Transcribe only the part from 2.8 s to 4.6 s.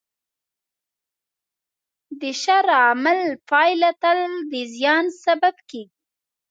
عمل پایله تل د